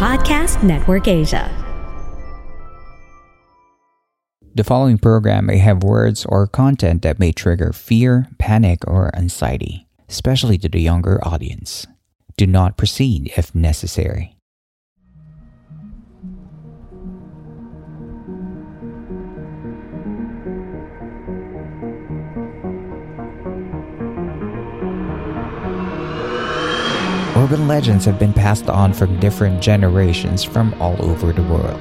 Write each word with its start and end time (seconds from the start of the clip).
Podcast 0.00 0.62
Network 0.62 1.08
Asia. 1.08 1.44
The 4.54 4.64
following 4.64 4.96
program 4.96 5.44
may 5.44 5.58
have 5.58 5.82
words 5.82 6.24
or 6.24 6.46
content 6.46 7.02
that 7.02 7.18
may 7.18 7.32
trigger 7.32 7.74
fear, 7.74 8.26
panic, 8.38 8.78
or 8.88 9.14
anxiety, 9.14 9.88
especially 10.08 10.56
to 10.56 10.70
the 10.70 10.80
younger 10.80 11.20
audience. 11.22 11.86
Do 12.38 12.46
not 12.46 12.78
proceed 12.78 13.30
if 13.36 13.54
necessary. 13.54 14.38
Urban 27.50 27.66
legends 27.66 28.04
have 28.04 28.16
been 28.16 28.32
passed 28.32 28.68
on 28.68 28.92
from 28.92 29.18
different 29.18 29.60
generations 29.60 30.44
from 30.44 30.72
all 30.80 30.94
over 31.04 31.32
the 31.32 31.42
world. 31.42 31.80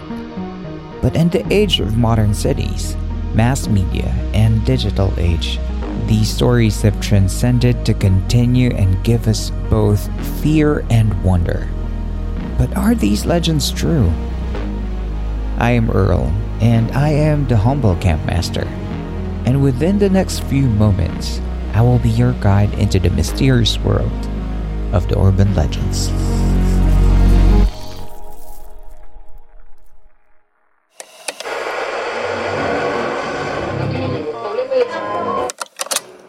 But 0.99 1.15
in 1.15 1.29
the 1.29 1.45
age 1.53 1.79
of 1.79 1.95
modern 1.95 2.33
cities, 2.33 2.97
mass 3.35 3.67
media, 3.67 4.07
and 4.33 4.65
digital 4.65 5.13
age, 5.19 5.59
these 6.07 6.27
stories 6.27 6.81
have 6.81 6.99
transcended 6.99 7.85
to 7.85 7.93
continue 7.93 8.71
and 8.71 9.03
give 9.03 9.27
us 9.27 9.51
both 9.69 10.09
fear 10.41 10.83
and 10.89 11.23
wonder. 11.23 11.69
But 12.57 12.75
are 12.75 12.95
these 12.95 13.27
legends 13.27 13.69
true? 13.69 14.11
I 15.59 15.69
am 15.69 15.91
Earl, 15.91 16.33
and 16.61 16.89
I 16.93 17.09
am 17.09 17.47
the 17.47 17.57
humble 17.57 17.95
campmaster. 17.97 18.65
And 19.45 19.61
within 19.61 19.99
the 19.99 20.09
next 20.09 20.39
few 20.45 20.67
moments, 20.67 21.39
I 21.75 21.83
will 21.83 21.99
be 21.99 22.09
your 22.09 22.33
guide 22.41 22.73
into 22.79 22.97
the 22.97 23.11
mysterious 23.11 23.77
world 23.77 24.11
of 24.93 25.07
the 25.07 25.19
urban 25.19 25.53
legends. 25.55 26.09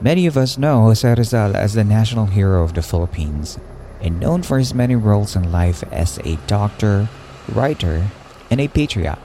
Many 0.02 0.26
of 0.26 0.38
us 0.38 0.56
know 0.56 0.84
Jose 0.84 1.14
Rizal 1.14 1.54
as 1.54 1.74
the 1.74 1.84
national 1.84 2.26
hero 2.26 2.64
of 2.64 2.72
the 2.72 2.82
Philippines 2.82 3.58
and 4.00 4.18
known 4.18 4.42
for 4.42 4.58
his 4.58 4.72
many 4.72 4.96
roles 4.96 5.36
in 5.36 5.52
life 5.52 5.84
as 5.92 6.18
a 6.24 6.36
doctor, 6.46 7.08
writer, 7.52 8.06
and 8.50 8.60
a 8.60 8.68
patriot. 8.68 9.18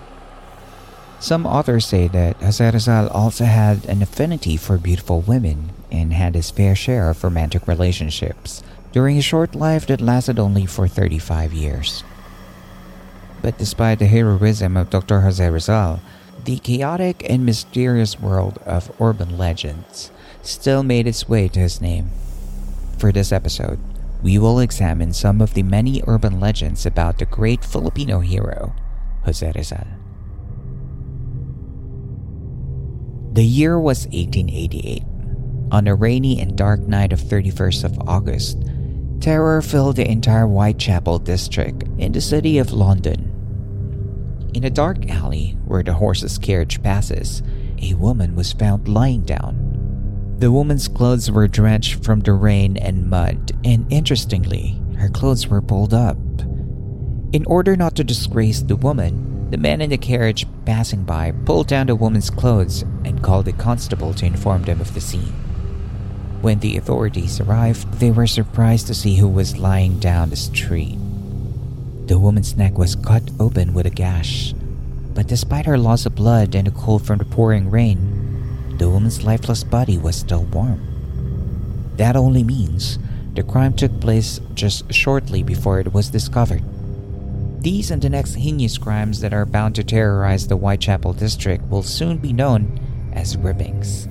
Some 1.19 1.45
authors 1.45 1.85
say 1.85 2.09
that 2.09 2.35
Jose 2.41 2.71
Rizal 2.71 3.07
also 3.07 3.45
had 3.45 3.85
an 3.85 4.01
affinity 4.01 4.57
for 4.57 4.77
beautiful 4.77 5.21
women 5.21 5.71
and 5.89 6.11
had 6.11 6.35
his 6.35 6.51
fair 6.51 6.75
share 6.75 7.09
of 7.09 7.23
romantic 7.23 7.67
relationships 7.69 8.61
during 8.95 9.17
a 9.17 9.21
short 9.21 9.53
life 9.53 9.85
that 9.87 9.99
lasted 9.99 10.39
only 10.39 10.65
for 10.65 10.87
35 10.87 11.51
years. 11.51 12.01
But 13.41 13.57
despite 13.57 13.99
the 13.99 14.07
heroism 14.07 14.77
of 14.77 14.89
Dr. 14.89 15.19
Jose 15.19 15.43
Rizal, 15.43 15.99
the 16.45 16.59
chaotic 16.59 17.29
and 17.29 17.45
mysterious 17.45 18.17
world 18.17 18.57
of 18.65 18.95
urban 19.01 19.37
legends 19.37 20.11
still 20.43 20.81
made 20.81 21.07
its 21.07 21.27
way 21.27 21.49
to 21.49 21.59
his 21.59 21.81
name. 21.81 22.09
For 22.97 23.11
this 23.11 23.33
episode, 23.33 23.79
we 24.23 24.39
will 24.39 24.59
examine 24.61 25.11
some 25.11 25.41
of 25.41 25.55
the 25.55 25.63
many 25.63 26.01
urban 26.07 26.39
legends 26.39 26.85
about 26.85 27.19
the 27.19 27.25
great 27.25 27.65
Filipino 27.65 28.21
hero, 28.21 28.73
Jose 29.25 29.51
Rizal. 29.53 29.87
The 33.33 33.43
year 33.43 33.77
was 33.77 34.07
1888. 34.07 35.03
On 35.73 35.85
a 35.85 35.95
rainy 35.95 36.39
and 36.39 36.55
dark 36.55 36.79
night 36.79 37.11
of 37.11 37.19
31st 37.19 37.83
of 37.83 37.99
August, 38.07 38.63
terror 39.19 39.61
filled 39.61 39.95
the 39.95 40.09
entire 40.09 40.47
Whitechapel 40.47 41.19
district 41.19 41.83
in 41.97 42.11
the 42.11 42.21
city 42.21 42.57
of 42.57 42.71
London. 42.71 43.31
In 44.53 44.63
a 44.63 44.69
dark 44.69 45.09
alley 45.09 45.57
where 45.65 45.83
the 45.83 45.93
horse's 45.93 46.37
carriage 46.37 46.81
passes, 46.81 47.43
a 47.81 47.93
woman 47.95 48.35
was 48.35 48.53
found 48.53 48.87
lying 48.87 49.21
down. 49.21 50.35
The 50.39 50.51
woman's 50.51 50.87
clothes 50.87 51.31
were 51.31 51.47
drenched 51.47 52.03
from 52.03 52.19
the 52.19 52.33
rain 52.33 52.77
and 52.77 53.09
mud, 53.09 53.51
and 53.63 53.85
interestingly, 53.91 54.81
her 54.97 55.09
clothes 55.09 55.47
were 55.47 55.61
pulled 55.61 55.93
up. 55.93 56.17
In 57.33 57.45
order 57.47 57.75
not 57.75 57.95
to 57.95 58.03
disgrace 58.03 58.61
the 58.61 58.75
woman, 58.75 59.49
the 59.49 59.57
man 59.57 59.81
in 59.81 59.89
the 59.89 59.97
carriage 59.97 60.45
passing 60.65 61.03
by 61.03 61.31
pulled 61.31 61.67
down 61.67 61.87
the 61.87 61.95
woman's 61.95 62.29
clothes 62.29 62.83
and 63.03 63.21
called 63.21 63.47
a 63.47 63.53
constable 63.53 64.13
to 64.13 64.25
inform 64.25 64.63
them 64.63 64.81
of 64.81 64.93
the 64.93 65.01
scene. 65.01 65.44
When 66.41 66.59
the 66.59 66.77
authorities 66.77 67.39
arrived, 67.39 67.99
they 67.99 68.11
were 68.11 68.27
surprised 68.27 68.87
to 68.87 68.93
see 68.93 69.15
who 69.15 69.27
was 69.27 69.57
lying 69.57 69.99
down 69.99 70.29
the 70.29 70.35
street. 70.35 70.97
The 72.07 72.19
woman's 72.19 72.55
neck 72.55 72.77
was 72.77 72.95
cut 72.95 73.31
open 73.39 73.73
with 73.73 73.87
a 73.87 73.89
gash, 73.89 74.53
but 75.15 75.27
despite 75.27 75.65
her 75.65 75.77
loss 75.77 76.05
of 76.05 76.13
blood 76.13 76.53
and 76.53 76.67
the 76.67 76.71
cold 76.71 77.05
from 77.05 77.17
the 77.17 77.25
pouring 77.25 77.71
rain, 77.71 78.77
the 78.77 78.89
woman's 78.89 79.23
lifeless 79.23 79.63
body 79.63 79.97
was 79.97 80.15
still 80.15 80.43
warm. 80.43 80.81
That 81.97 82.15
only 82.15 82.43
means 82.43 82.99
the 83.33 83.43
crime 83.43 83.73
took 83.73 83.99
place 83.99 84.39
just 84.53 84.93
shortly 84.93 85.41
before 85.43 85.79
it 85.79 85.93
was 85.93 86.09
discovered. 86.09 86.63
These 87.61 87.89
and 87.89 88.01
the 88.01 88.09
next 88.09 88.35
heinous 88.35 88.77
crimes 88.77 89.21
that 89.21 89.33
are 89.33 89.45
bound 89.45 89.75
to 89.75 89.83
terrorize 89.83 90.47
the 90.47 90.57
Whitechapel 90.57 91.13
district 91.13 91.67
will 91.69 91.81
soon 91.81 92.17
be 92.17 92.31
known 92.31 92.79
as 93.13 93.37
rippings. 93.37 94.07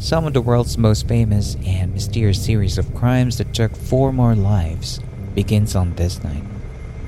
Some 0.00 0.26
of 0.26 0.32
the 0.32 0.40
world's 0.40 0.78
most 0.78 1.06
famous 1.06 1.58
and 1.66 1.92
mysterious 1.92 2.42
series 2.42 2.78
of 2.78 2.94
crimes 2.94 3.36
that 3.36 3.52
took 3.52 3.76
four 3.76 4.14
more 4.14 4.34
lives 4.34 4.98
begins 5.34 5.76
on 5.76 5.94
this 5.94 6.24
night, 6.24 6.42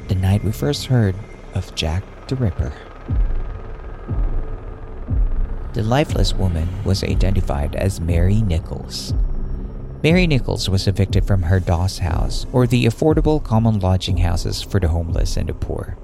the 0.08 0.14
night 0.14 0.44
we 0.44 0.52
first 0.52 0.84
heard 0.84 1.16
of 1.54 1.74
Jack 1.74 2.04
the 2.28 2.36
Ripper. 2.36 2.70
The 5.72 5.82
lifeless 5.82 6.34
woman 6.34 6.68
was 6.84 7.02
identified 7.02 7.74
as 7.76 7.98
Mary 7.98 8.42
Nichols. 8.42 9.14
Mary 10.02 10.26
Nichols 10.26 10.68
was 10.68 10.86
evicted 10.86 11.26
from 11.26 11.44
her 11.44 11.60
Doss 11.60 11.96
house, 11.96 12.44
or 12.52 12.66
the 12.66 12.84
affordable 12.84 13.42
common 13.42 13.80
lodging 13.80 14.18
houses 14.18 14.60
for 14.60 14.78
the 14.78 14.88
homeless 14.88 15.38
and 15.38 15.48
the 15.48 15.54
poor. 15.54 15.96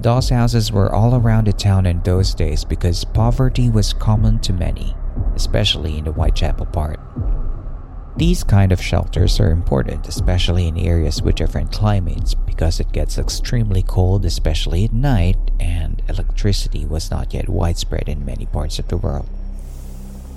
Doss 0.00 0.30
houses 0.30 0.72
were 0.72 0.94
all 0.94 1.14
around 1.14 1.46
the 1.46 1.52
town 1.52 1.84
in 1.84 2.00
those 2.04 2.34
days 2.34 2.64
because 2.64 3.04
poverty 3.04 3.68
was 3.68 3.92
common 3.92 4.38
to 4.40 4.54
many, 4.54 4.96
especially 5.34 5.98
in 5.98 6.04
the 6.04 6.12
Whitechapel 6.12 6.66
part. 6.66 7.00
These 8.16 8.44
kind 8.44 8.72
of 8.72 8.82
shelters 8.82 9.40
are 9.40 9.50
important, 9.50 10.08
especially 10.08 10.66
in 10.66 10.76
areas 10.76 11.22
with 11.22 11.36
different 11.36 11.72
climates, 11.72 12.34
because 12.34 12.80
it 12.80 12.92
gets 12.92 13.16
extremely 13.16 13.82
cold, 13.82 14.24
especially 14.24 14.84
at 14.84 14.92
night, 14.92 15.38
and 15.58 16.02
electricity 16.08 16.84
was 16.84 17.10
not 17.10 17.32
yet 17.32 17.48
widespread 17.48 18.08
in 18.08 18.24
many 18.24 18.46
parts 18.46 18.78
of 18.78 18.88
the 18.88 18.96
world. 18.96 19.28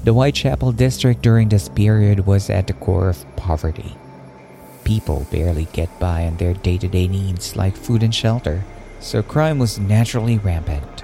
The 0.04 0.14
Whitechapel 0.14 0.74
district 0.74 1.22
during 1.22 1.50
this 1.50 1.68
period 1.68 2.26
was 2.26 2.50
at 2.50 2.68
the 2.68 2.74
core 2.74 3.10
of 3.10 3.26
poverty. 3.36 3.96
People 4.84 5.26
barely 5.32 5.66
get 5.74 6.00
by 6.00 6.26
on 6.28 6.38
their 6.38 6.54
day 6.54 6.78
to 6.78 6.88
day 6.88 7.08
needs 7.08 7.56
like 7.56 7.76
food 7.76 8.04
and 8.04 8.14
shelter, 8.14 8.64
so 9.00 9.24
crime 9.24 9.60
was 9.60 9.80
naturally 9.80 10.38
rampant. 10.38 11.04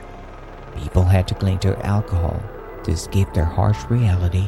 People 0.78 1.04
had 1.04 1.28
to 1.28 1.36
cling 1.36 1.60
to 1.60 1.86
alcohol 1.86 2.42
to 2.84 2.92
escape 2.92 3.34
their 3.34 3.46
harsh 3.46 3.84
reality 3.90 4.48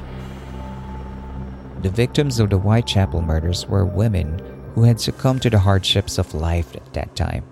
the 1.81 1.89
victims 1.89 2.39
of 2.39 2.51
the 2.51 2.59
Whitechapel 2.59 3.23
murders 3.23 3.67
were 3.67 3.85
women 3.85 4.39
who 4.75 4.83
had 4.83 5.01
succumbed 5.01 5.41
to 5.41 5.49
the 5.49 5.57
hardships 5.57 6.19
of 6.19 6.35
life 6.35 6.75
at 6.75 6.93
that 6.93 7.15
time. 7.15 7.43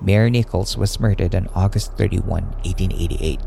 Mary 0.00 0.30
Nichols 0.30 0.76
was 0.76 0.98
murdered 0.98 1.34
on 1.36 1.48
August 1.54 1.96
31, 1.96 2.42
1888. 2.64 3.40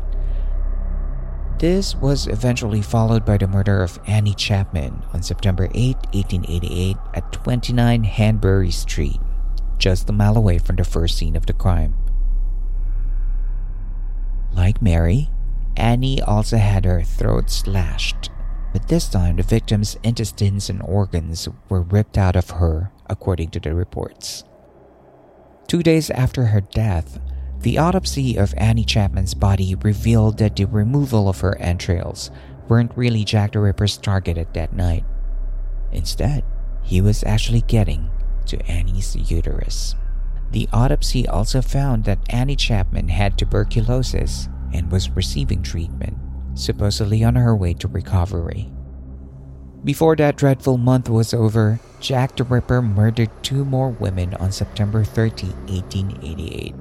This 1.58 1.94
was 1.96 2.26
eventually 2.28 2.80
followed 2.80 3.26
by 3.26 3.36
the 3.36 3.46
murder 3.46 3.82
of 3.82 3.98
Annie 4.06 4.34
Chapman 4.34 5.02
on 5.12 5.22
September 5.22 5.68
8, 5.74 5.96
1888, 6.14 6.96
at 7.12 7.32
29 7.32 8.04
Hanbury 8.04 8.70
Street, 8.70 9.20
just 9.76 10.08
a 10.08 10.12
mile 10.14 10.38
away 10.38 10.56
from 10.56 10.76
the 10.76 10.84
first 10.84 11.18
scene 11.18 11.36
of 11.36 11.44
the 11.44 11.52
crime. 11.52 11.94
Like 14.52 14.80
Mary, 14.80 15.28
Annie 15.76 16.20
also 16.22 16.56
had 16.56 16.84
her 16.84 17.02
throat 17.02 17.50
slashed 17.50 18.30
but 18.76 18.88
this 18.88 19.08
time 19.08 19.36
the 19.36 19.42
victim's 19.42 19.96
intestines 20.02 20.68
and 20.68 20.82
organs 20.82 21.48
were 21.70 21.80
ripped 21.80 22.18
out 22.18 22.36
of 22.36 22.50
her, 22.50 22.90
according 23.08 23.48
to 23.48 23.58
the 23.58 23.74
reports. 23.74 24.44
Two 25.66 25.82
days 25.82 26.10
after 26.10 26.44
her 26.44 26.60
death, 26.60 27.18
the 27.60 27.78
autopsy 27.78 28.36
of 28.36 28.52
Annie 28.58 28.84
Chapman's 28.84 29.32
body 29.32 29.74
revealed 29.76 30.36
that 30.36 30.56
the 30.56 30.66
removal 30.66 31.26
of 31.26 31.40
her 31.40 31.56
entrails 31.56 32.30
weren't 32.68 32.94
really 32.96 33.24
Jack 33.24 33.52
the 33.52 33.60
Ripper's 33.60 33.96
target 33.96 34.36
at 34.36 34.52
that 34.52 34.74
night. 34.74 35.06
Instead, 35.90 36.44
he 36.82 37.00
was 37.00 37.24
actually 37.24 37.62
getting 37.62 38.10
to 38.44 38.60
Annie's 38.66 39.16
uterus. 39.16 39.94
The 40.50 40.68
autopsy 40.70 41.26
also 41.26 41.62
found 41.62 42.04
that 42.04 42.28
Annie 42.28 42.56
Chapman 42.56 43.08
had 43.08 43.38
tuberculosis 43.38 44.50
and 44.76 44.92
was 44.92 45.10
receiving 45.10 45.62
treatment, 45.62 46.16
supposedly 46.54 47.24
on 47.24 47.34
her 47.34 47.56
way 47.56 47.74
to 47.74 47.88
recovery. 47.88 48.70
Before 49.84 50.16
that 50.16 50.36
dreadful 50.36 50.78
month 50.78 51.08
was 51.08 51.32
over, 51.32 51.80
Jack 52.00 52.36
the 52.36 52.44
Ripper 52.44 52.82
murdered 52.82 53.30
two 53.42 53.64
more 53.64 53.90
women 53.90 54.34
on 54.34 54.52
September 54.52 55.04
30, 55.04 55.46
1888. 55.46 56.74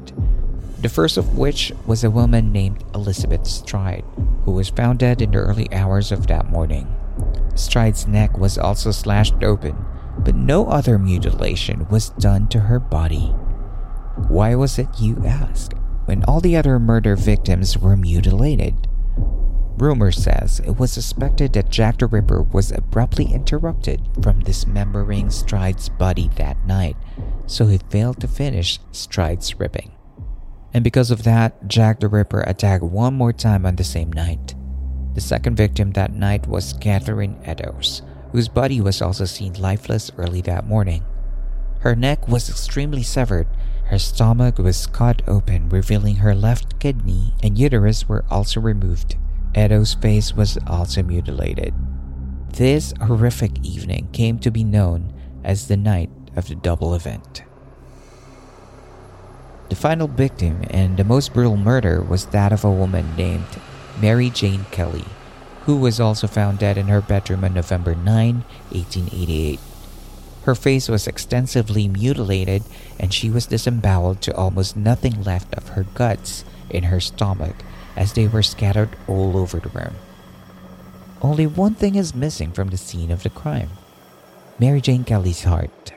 The 0.82 0.90
first 0.90 1.18
of 1.18 1.38
which 1.38 1.72
was 1.86 2.04
a 2.04 2.12
woman 2.12 2.52
named 2.52 2.84
Elizabeth 2.94 3.48
Stride, 3.48 4.04
who 4.44 4.52
was 4.52 4.70
found 4.70 5.00
dead 5.00 5.22
in 5.22 5.32
the 5.32 5.38
early 5.38 5.72
hours 5.72 6.12
of 6.12 6.28
that 6.28 6.50
morning. 6.50 6.88
Stride's 7.56 8.08
neck 8.08 8.38
was 8.38 8.58
also 8.58 8.92
slashed 8.92 9.44
open, 9.44 9.86
but 10.20 10.36
no 10.36 10.68
other 10.68 11.00
mutilation 11.00 11.88
was 11.90 12.10
done 12.12 12.48
to 12.50 12.60
her 12.60 12.80
body. 12.80 13.28
Why 14.28 14.56
was 14.56 14.80
it, 14.80 14.90
you 15.00 15.24
ask, 15.26 15.74
when 16.06 16.24
all 16.26 16.40
the 16.40 16.56
other 16.56 16.80
murder 16.80 17.16
victims 17.16 17.78
were 17.78 17.98
mutilated? 17.98 18.88
Rumor 19.78 20.12
says 20.12 20.62
it 20.62 20.80
was 20.80 20.92
suspected 20.92 21.54
that 21.54 21.70
Jack 21.70 21.98
the 21.98 22.08
Ripper 22.08 22.42
was 22.42 22.72
abruptly 22.72 23.26
interrupted 23.26 24.02
from 24.22 24.40
dismembering 24.40 25.30
Stride's 25.30 25.90
body 25.90 26.30
that 26.36 26.66
night, 26.66 26.96
so 27.46 27.66
he 27.68 27.80
failed 27.90 28.22
to 28.22 28.28
finish 28.28 28.80
Stride's 28.92 29.60
ripping. 29.60 29.92
And 30.74 30.84
because 30.84 31.12
of 31.12 31.24
that, 31.24 31.68
Jack 31.68 32.00
the 32.00 32.08
Ripper 32.08 32.42
attacked 32.42 32.84
one 32.84 33.14
more 33.16 33.34
time 33.34 33.66
on 33.66 33.76
the 33.76 33.84
same 33.84 34.14
night. 34.14 34.56
The 35.14 35.22
second 35.22 35.56
victim 35.56 35.92
that 35.92 36.14
night 36.14 36.48
was 36.48 36.74
Catherine 36.74 37.40
Eddowes, 37.44 38.02
whose 38.32 38.48
body 38.48 38.82
was 38.82 39.02
also 39.02 39.26
seen 39.26 39.54
lifeless 39.54 40.12
early 40.18 40.42
that 40.42 40.68
morning. 40.68 41.04
Her 41.80 41.96
neck 41.96 42.28
was 42.28 42.50
extremely 42.50 43.04
severed 43.04 43.48
her 43.86 44.00
stomach 44.00 44.58
was 44.58 44.88
cut 44.88 45.22
open, 45.28 45.70
revealing 45.70 46.18
her 46.18 46.34
left 46.34 46.80
kidney, 46.80 47.34
and 47.44 47.58
uterus 47.58 48.10
were 48.10 48.26
also 48.32 48.60
removed. 48.60 49.16
Eddowes' 49.54 49.94
face 49.94 50.34
was 50.34 50.58
also 50.68 51.04
mutilated. 51.04 51.74
This 52.50 52.94
horrific 53.02 53.64
evening 53.64 54.10
came 54.12 54.40
to 54.40 54.50
be 54.50 54.64
known 54.64 55.14
as 55.44 55.68
the 55.68 55.78
night 55.78 56.10
of 56.36 56.48
the 56.48 56.56
double 56.56 56.96
event. 56.96 57.44
The 59.70 59.76
final 59.76 60.08
victim 60.08 60.64
and 60.70 60.98
the 60.98 61.04
most 61.04 61.34
brutal 61.34 61.58
murder 61.58 62.02
was 62.02 62.28
that 62.28 62.52
of 62.52 62.64
a 62.64 62.72
woman 62.72 63.16
named 63.16 63.46
Mary 64.00 64.30
Jane 64.30 64.66
Kelly, 64.72 65.06
who 65.66 65.78
was 65.78 66.00
also 66.00 66.28
found 66.28 66.60
dead 66.60 66.78
in 66.78 66.88
her 66.88 67.02
bedroom 67.02 67.44
on 67.44 67.54
November 67.54 67.96
9, 67.96 68.44
1888. 68.72 69.60
Her 70.46 70.54
face 70.54 70.88
was 70.88 71.08
extensively 71.08 71.88
mutilated 71.88 72.64
and 73.00 73.12
she 73.12 73.32
was 73.32 73.48
disemboweled 73.48 74.22
to 74.22 74.36
almost 74.36 74.78
nothing 74.78 75.24
left 75.24 75.56
of 75.56 75.70
her 75.70 75.88
guts 75.96 76.46
in 76.70 76.84
her 76.84 77.00
stomach 77.00 77.56
as 77.98 78.14
they 78.14 78.28
were 78.28 78.44
scattered 78.44 78.90
all 79.08 79.38
over 79.38 79.60
the 79.60 79.70
room. 79.70 79.96
Only 81.20 81.48
one 81.48 81.74
thing 81.74 81.96
is 81.96 82.14
missing 82.14 82.52
from 82.52 82.70
the 82.70 82.78
scene 82.78 83.10
of 83.10 83.24
the 83.24 83.32
crime 83.32 83.70
Mary 84.60 84.82
Jane 84.82 85.04
Kelly's 85.04 85.44
heart. 85.44 85.94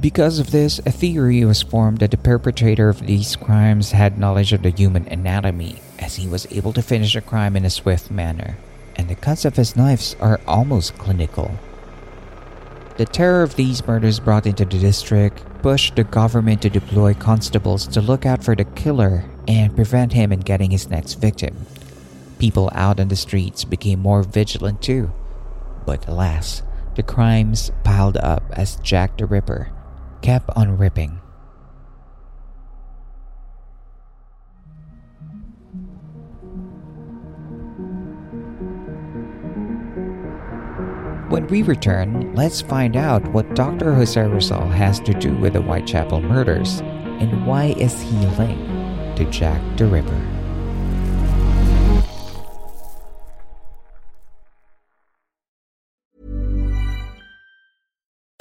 Because 0.00 0.38
of 0.38 0.52
this, 0.52 0.78
a 0.86 0.92
theory 0.92 1.44
was 1.44 1.62
formed 1.62 1.98
that 1.98 2.12
the 2.12 2.16
perpetrator 2.16 2.88
of 2.88 3.06
these 3.06 3.34
crimes 3.34 3.90
had 3.90 4.18
knowledge 4.18 4.52
of 4.52 4.62
the 4.62 4.70
human 4.70 5.06
anatomy, 5.08 5.80
as 5.98 6.16
he 6.16 6.26
was 6.26 6.46
able 6.50 6.72
to 6.72 6.82
finish 6.82 7.14
a 7.14 7.20
crime 7.20 7.56
in 7.56 7.64
a 7.64 7.70
swift 7.70 8.10
manner, 8.10 8.56
and 8.96 9.08
the 9.08 9.14
cuts 9.14 9.44
of 9.44 9.56
his 9.56 9.76
knives 9.76 10.16
are 10.18 10.40
almost 10.46 10.96
clinical. 10.96 11.56
The 13.02 13.06
terror 13.06 13.42
of 13.42 13.56
these 13.56 13.84
murders 13.84 14.20
brought 14.20 14.46
into 14.46 14.64
the 14.64 14.78
district 14.78 15.42
pushed 15.60 15.96
the 15.96 16.04
government 16.04 16.62
to 16.62 16.70
deploy 16.70 17.14
constables 17.14 17.84
to 17.88 18.00
look 18.00 18.24
out 18.24 18.44
for 18.44 18.54
the 18.54 18.64
killer 18.64 19.24
and 19.48 19.74
prevent 19.74 20.12
him 20.12 20.30
in 20.30 20.38
getting 20.38 20.70
his 20.70 20.88
next 20.88 21.14
victim. 21.14 21.66
People 22.38 22.70
out 22.72 23.00
on 23.00 23.08
the 23.08 23.16
streets 23.16 23.64
became 23.64 23.98
more 23.98 24.22
vigilant 24.22 24.82
too. 24.82 25.12
But 25.84 26.06
alas, 26.06 26.62
the 26.94 27.02
crimes 27.02 27.72
piled 27.82 28.18
up 28.18 28.44
as 28.52 28.76
Jack 28.76 29.18
the 29.18 29.26
Ripper 29.26 29.72
kept 30.20 30.48
on 30.54 30.78
ripping 30.78 31.21
When 41.32 41.46
we 41.46 41.62
return, 41.62 42.34
let's 42.34 42.60
find 42.60 42.94
out 42.94 43.26
what 43.28 43.54
Dr. 43.54 43.94
Jose 43.94 44.20
Rizal 44.20 44.68
has 44.68 45.00
to 45.00 45.14
do 45.14 45.34
with 45.38 45.54
the 45.54 45.62
Whitechapel 45.62 46.20
murders 46.20 46.80
and 47.20 47.46
why 47.46 47.74
is 47.78 47.98
he 48.02 48.18
linked 48.36 49.16
to 49.16 49.24
Jack 49.30 49.62
the 49.78 49.86
Ripper. 49.86 50.20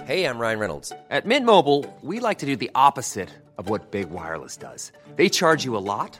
Hey, 0.03 0.25
I'm 0.25 0.37
Ryan 0.37 0.59
Reynolds. 0.59 0.91
At 1.09 1.25
Mint 1.25 1.45
Mobile, 1.45 1.85
we 2.01 2.19
like 2.19 2.39
to 2.39 2.45
do 2.45 2.57
the 2.57 2.71
opposite 2.75 3.29
of 3.57 3.69
what 3.69 3.91
Big 3.91 4.09
Wireless 4.09 4.57
does. 4.57 4.91
They 5.15 5.29
charge 5.29 5.63
you 5.63 5.77
a 5.77 5.79
lot 5.79 6.19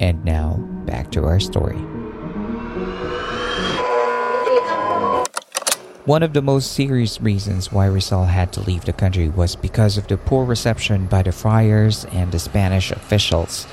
And 0.00 0.24
now, 0.24 0.56
back 0.86 1.12
to 1.12 1.24
our 1.24 1.38
story. 1.38 1.76
One 6.06 6.22
of 6.22 6.32
the 6.32 6.40
most 6.40 6.72
serious 6.72 7.20
reasons 7.20 7.70
why 7.70 7.84
Rizal 7.84 8.24
had 8.24 8.52
to 8.54 8.62
leave 8.62 8.86
the 8.86 8.94
country 8.94 9.28
was 9.28 9.54
because 9.54 9.98
of 9.98 10.08
the 10.08 10.16
poor 10.16 10.46
reception 10.46 11.06
by 11.06 11.22
the 11.22 11.30
friars 11.30 12.06
and 12.06 12.32
the 12.32 12.38
Spanish 12.38 12.90
officials 12.90 13.66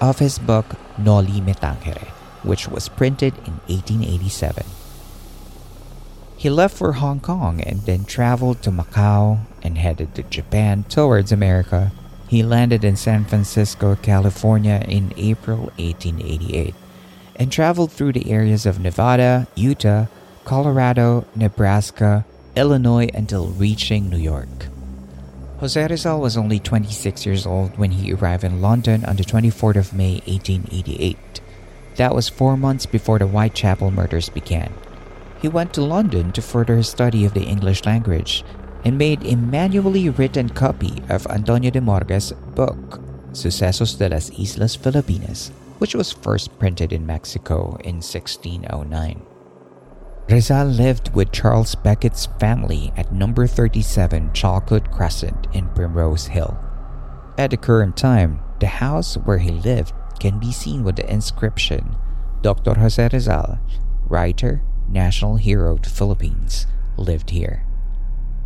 of 0.00 0.18
his 0.18 0.38
book 0.38 0.64
Noli 0.96 1.42
Me 1.42 1.52
Tangere, 1.52 2.08
which 2.42 2.66
was 2.66 2.88
printed 2.88 3.34
in 3.46 3.60
1887. 3.68 4.64
He 6.36 6.48
left 6.48 6.76
for 6.76 6.94
Hong 6.94 7.20
Kong 7.20 7.60
and 7.60 7.82
then 7.82 8.04
traveled 8.06 8.62
to 8.62 8.70
Macau 8.70 9.40
and 9.62 9.78
headed 9.78 10.14
to 10.14 10.22
Japan 10.24 10.84
towards 10.88 11.30
America 11.30 11.92
he 12.34 12.42
landed 12.42 12.82
in 12.82 12.96
San 12.96 13.24
Francisco, 13.24 13.94
California 13.94 14.84
in 14.88 15.14
April 15.16 15.70
1888 15.78 16.74
and 17.36 17.52
traveled 17.52 17.92
through 17.92 18.12
the 18.12 18.28
areas 18.28 18.66
of 18.66 18.80
Nevada, 18.80 19.46
Utah, 19.54 20.06
Colorado, 20.44 21.28
Nebraska, 21.36 22.24
Illinois 22.56 23.08
until 23.14 23.46
reaching 23.46 24.10
New 24.10 24.18
York. 24.18 24.66
Jose 25.60 25.86
Rizal 25.86 26.20
was 26.20 26.36
only 26.36 26.58
26 26.58 27.24
years 27.24 27.46
old 27.46 27.78
when 27.78 27.92
he 27.92 28.12
arrived 28.12 28.42
in 28.42 28.60
London 28.60 29.04
on 29.04 29.14
the 29.14 29.22
24th 29.22 29.76
of 29.76 29.92
May 29.92 30.14
1888. 30.26 31.40
That 31.94 32.16
was 32.16 32.28
four 32.28 32.56
months 32.56 32.84
before 32.84 33.20
the 33.20 33.26
Whitechapel 33.28 33.92
murders 33.92 34.28
began. 34.28 34.72
he 35.40 35.46
went 35.46 35.72
to 35.74 35.82
London 35.82 36.32
to 36.32 36.42
further 36.42 36.78
his 36.78 36.88
study 36.88 37.24
of 37.24 37.34
the 37.34 37.44
English 37.44 37.84
language 37.84 38.42
and 38.84 38.98
made 38.98 39.24
a 39.24 39.36
manually 39.36 40.10
written 40.10 40.48
copy 40.48 40.92
of 41.08 41.26
Antonio 41.28 41.70
de 41.70 41.80
Morga's 41.80 42.32
book, 42.54 43.00
Sucesos 43.32 43.98
de 43.98 44.08
las 44.08 44.30
Islas 44.38 44.76
Filipinas, 44.76 45.50
which 45.78 45.94
was 45.94 46.12
first 46.12 46.58
printed 46.58 46.92
in 46.92 47.06
Mexico 47.06 47.76
in 47.82 47.96
1609. 47.96 49.22
Rizal 50.28 50.66
lived 50.66 51.14
with 51.14 51.32
Charles 51.32 51.74
Beckett's 51.74 52.26
family 52.40 52.92
at 52.96 53.12
number 53.12 53.46
37 53.46 54.30
Chalcot 54.32 54.90
Crescent 54.90 55.46
in 55.52 55.68
Primrose 55.70 56.26
Hill. 56.26 56.56
At 57.36 57.50
the 57.50 57.56
current 57.56 57.96
time, 57.96 58.40
the 58.60 58.66
house 58.66 59.16
where 59.16 59.38
he 59.38 59.50
lived 59.50 59.92
can 60.20 60.38
be 60.38 60.52
seen 60.52 60.84
with 60.84 60.96
the 60.96 61.10
inscription 61.12 61.96
Dr. 62.40 62.74
Jose 62.74 63.08
Rizal, 63.12 63.58
writer, 64.06 64.62
national 64.88 65.36
hero 65.36 65.74
of 65.74 65.82
the 65.82 65.88
Philippines, 65.88 66.66
lived 66.96 67.30
here. 67.30 67.64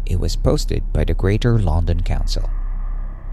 It 0.08 0.18
was 0.18 0.36
posted 0.36 0.90
by 0.90 1.04
the 1.04 1.12
Greater 1.12 1.58
London 1.58 2.02
Council. 2.02 2.48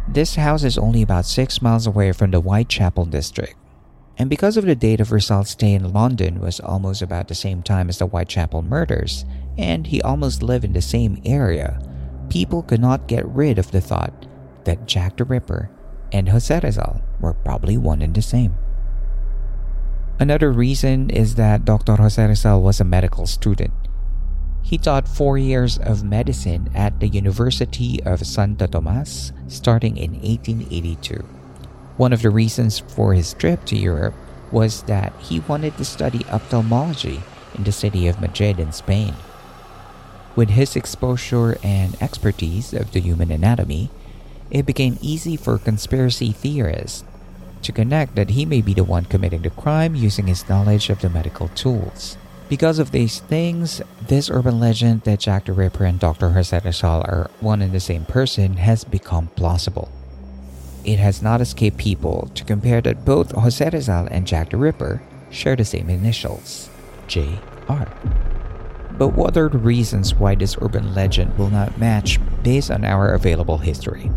This 0.10 0.36
house 0.36 0.66
is 0.66 0.78
only 0.78 1.02
about 1.02 1.26
six 1.26 1.62
miles 1.62 1.88
away 1.88 2.12
from 2.12 2.32
the 2.32 2.42
Whitechapel 2.42 3.06
district. 3.06 3.56
And 4.18 4.30
because 4.30 4.58
of 4.58 4.66
the 4.66 4.76
date 4.76 5.00
of 5.00 5.14
Rizal's 5.14 5.52
stay 5.52 5.74
in 5.74 5.94
London 5.94 6.42
was 6.42 6.60
almost 6.60 7.02
about 7.02 7.30
the 7.30 7.36
same 7.36 7.64
time 7.64 7.88
as 7.88 8.00
the 8.00 8.08
Whitechapel 8.08 8.62
murders, 8.62 9.24
and 9.58 9.88
he 9.88 10.02
almost 10.02 10.44
lived 10.44 10.66
in 10.66 10.74
the 10.74 10.82
same 10.82 11.22
area, 11.24 11.80
people 12.30 12.62
could 12.62 12.82
not 12.82 13.08
get 13.08 13.26
rid 13.26 13.58
of 13.58 13.72
the 13.72 13.80
thought 13.80 14.28
that 14.66 14.86
Jack 14.86 15.16
the 15.16 15.24
Ripper 15.24 15.70
and 16.12 16.28
Jose 16.28 16.60
Rizal 16.60 17.02
were 17.22 17.34
probably 17.34 17.78
one 17.78 18.02
and 18.02 18.14
the 18.14 18.22
same. 18.22 18.58
Another 20.20 20.52
reason 20.52 21.10
is 21.10 21.36
that 21.36 21.64
Dr. 21.64 21.96
Jose 21.96 22.26
Rizal 22.26 22.62
was 22.62 22.82
a 22.82 22.86
medical 22.86 23.26
student. 23.26 23.72
He 24.66 24.80
taught 24.80 25.08
four 25.08 25.38
years 25.38 25.78
of 25.78 26.04
medicine 26.04 26.72
at 26.74 27.00
the 27.00 27.08
University 27.08 28.02
of 28.02 28.26
Santo 28.26 28.66
Tomas 28.66 29.32
starting 29.48 29.96
in 29.96 30.14
1882. 30.14 31.22
One 31.98 32.12
of 32.12 32.24
the 32.24 32.32
reasons 32.32 32.80
for 32.80 33.14
his 33.14 33.36
trip 33.36 33.64
to 33.66 33.78
Europe 33.78 34.16
was 34.52 34.82
that 34.90 35.14
he 35.20 35.40
wanted 35.42 35.78
to 35.78 35.86
study 35.86 36.26
ophthalmology 36.32 37.22
in 37.54 37.64
the 37.64 37.72
city 37.72 38.08
of 38.08 38.20
Madrid 38.20 38.60
in 38.60 38.72
Spain. 38.72 39.14
With 40.36 40.50
his 40.50 40.76
exposure 40.76 41.60
and 41.62 41.96
expertise 42.02 42.74
of 42.74 42.92
the 42.92 43.02
human 43.02 43.30
anatomy, 43.30 43.92
it 44.50 44.66
became 44.66 44.98
easy 45.00 45.38
for 45.38 45.60
conspiracy 45.60 46.32
theorists 46.32 47.04
to 47.62 47.72
connect 47.72 48.16
that 48.16 48.32
he 48.32 48.48
may 48.48 48.62
be 48.62 48.74
the 48.74 48.84
one 48.84 49.06
committing 49.06 49.44
the 49.44 49.52
crime 49.52 49.94
using 49.94 50.26
his 50.26 50.50
knowledge 50.50 50.90
of 50.90 51.02
the 51.02 51.10
medical 51.10 51.50
tools. 51.50 52.18
Because 52.48 52.78
of 52.78 52.92
these 52.92 53.22
things, 53.22 53.82
this 54.08 54.30
urban 54.30 54.60
legend 54.60 55.02
that 55.02 55.20
Jack 55.20 55.46
the 55.46 55.54
Ripper 55.54 55.84
and 55.86 56.00
Dr. 56.00 56.30
Jose 56.30 56.60
Rizal 56.64 57.02
are 57.02 57.32
one 57.40 57.62
and 57.62 57.74
the 57.74 57.80
same 57.80 58.06
person 58.06 58.58
has 58.58 58.84
become 58.84 59.28
plausible. 59.36 59.90
It 60.84 61.00
has 61.00 61.24
not 61.24 61.42
escaped 61.42 61.78
people 61.78 62.30
to 62.36 62.44
compare 62.44 62.82
that 62.82 63.04
both 63.04 63.32
Jose 63.32 63.68
Rizal 63.68 64.08
and 64.12 64.28
Jack 64.28 64.52
the 64.52 64.58
Ripper 64.58 65.02
share 65.32 65.56
the 65.56 65.66
same 65.66 65.90
initials, 65.90 66.70
J.R. 67.08 67.88
But 68.92 69.10
what 69.10 69.36
are 69.38 69.50
the 69.50 69.58
reasons 69.58 70.14
why 70.14 70.36
this 70.36 70.56
urban 70.62 70.94
legend 70.94 71.36
will 71.40 71.50
not 71.50 71.80
match 71.80 72.20
based 72.44 72.70
on 72.70 72.86
our 72.86 73.14
available 73.14 73.58
history? 73.58 74.12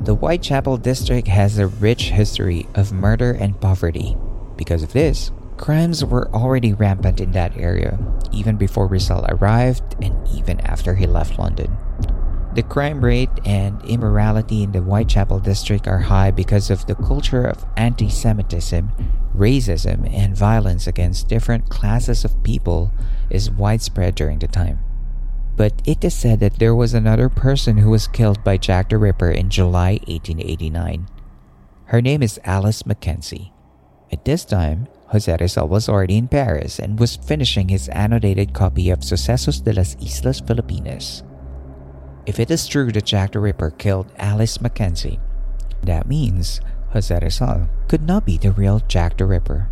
The 0.00 0.14
Whitechapel 0.14 0.76
district 0.76 1.28
has 1.28 1.58
a 1.58 1.66
rich 1.66 2.10
history 2.10 2.66
of 2.74 2.92
murder 2.92 3.32
and 3.32 3.58
poverty. 3.60 4.16
Because 4.56 4.82
of 4.82 4.92
this, 4.92 5.30
crimes 5.60 6.02
were 6.02 6.28
already 6.34 6.72
rampant 6.72 7.20
in 7.20 7.32
that 7.32 7.54
area, 7.56 7.98
even 8.32 8.56
before 8.56 8.86
Rizal 8.86 9.26
arrived 9.28 9.94
and 10.02 10.16
even 10.28 10.58
after 10.60 10.94
he 10.94 11.06
left 11.06 11.38
London. 11.38 11.76
The 12.54 12.62
crime 12.62 13.04
rate 13.04 13.30
and 13.44 13.80
immorality 13.84 14.62
in 14.62 14.72
the 14.72 14.80
Whitechapel 14.80 15.40
district 15.40 15.86
are 15.86 15.98
high 15.98 16.30
because 16.30 16.70
of 16.70 16.86
the 16.86 16.94
culture 16.94 17.44
of 17.44 17.64
anti 17.76 18.08
Semitism, 18.08 18.90
racism, 19.36 20.10
and 20.12 20.34
violence 20.34 20.86
against 20.86 21.28
different 21.28 21.68
classes 21.68 22.24
of 22.24 22.42
people 22.42 22.90
is 23.28 23.50
widespread 23.50 24.14
during 24.14 24.38
the 24.38 24.48
time. 24.48 24.80
But 25.56 25.82
it 25.84 26.02
is 26.02 26.14
said 26.14 26.40
that 26.40 26.58
there 26.58 26.74
was 26.74 26.94
another 26.94 27.28
person 27.28 27.76
who 27.76 27.90
was 27.90 28.08
killed 28.08 28.42
by 28.42 28.56
Jack 28.56 28.88
the 28.88 28.96
Ripper 28.96 29.30
in 29.30 29.50
July 29.50 30.00
1889. 30.08 31.06
Her 31.84 32.00
name 32.00 32.22
is 32.22 32.40
Alice 32.44 32.86
Mackenzie. 32.86 33.52
At 34.10 34.24
this 34.24 34.44
time, 34.44 34.88
Jose 35.10 35.36
Rizal 35.40 35.66
was 35.66 35.88
already 35.88 36.16
in 36.16 36.28
Paris 36.28 36.78
and 36.78 36.98
was 36.98 37.16
finishing 37.16 37.68
his 37.68 37.88
annotated 37.88 38.54
copy 38.54 38.90
of 38.90 39.00
Sucesos 39.00 39.62
de 39.62 39.72
las 39.72 39.96
Islas 40.00 40.40
Filipinas. 40.40 41.24
If 42.26 42.38
it 42.38 42.50
is 42.50 42.68
true 42.68 42.92
that 42.92 43.06
Jack 43.06 43.32
the 43.32 43.40
Ripper 43.40 43.70
killed 43.70 44.12
Alice 44.18 44.60
Mackenzie, 44.60 45.18
that 45.82 46.06
means 46.06 46.60
Jose 46.92 47.18
Rizal 47.20 47.68
could 47.88 48.02
not 48.02 48.24
be 48.24 48.38
the 48.38 48.52
real 48.52 48.80
Jack 48.86 49.18
the 49.18 49.26
Ripper. 49.26 49.68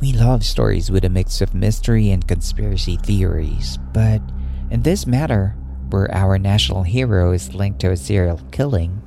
We 0.00 0.12
love 0.12 0.44
stories 0.44 0.88
with 0.88 1.04
a 1.04 1.10
mix 1.10 1.40
of 1.40 1.52
mystery 1.52 2.10
and 2.10 2.28
conspiracy 2.28 2.96
theories, 2.96 3.78
but 3.92 4.22
in 4.70 4.82
this 4.82 5.04
matter, 5.04 5.56
where 5.90 6.14
our 6.14 6.38
national 6.38 6.84
hero 6.84 7.32
is 7.32 7.54
linked 7.54 7.80
to 7.80 7.90
a 7.90 7.96
serial 7.96 8.40
killing, 8.52 9.02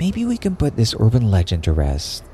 maybe 0.00 0.24
we 0.24 0.36
can 0.36 0.56
put 0.56 0.74
this 0.74 0.96
urban 0.98 1.30
legend 1.30 1.62
to 1.64 1.72
rest. 1.72 2.24